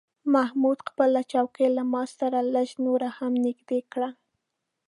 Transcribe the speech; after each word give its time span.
محمود 0.33 0.79
خپله 0.89 1.21
چوکۍ 1.31 1.67
له 1.77 1.83
ما 1.91 2.03
سره 2.17 2.39
لږه 2.53 2.75
نوره 2.85 3.09
هم 3.17 3.33
نږدې 3.45 3.79
کړه. 3.91 4.09